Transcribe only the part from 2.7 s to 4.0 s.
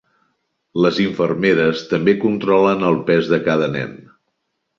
el pes de cada nen.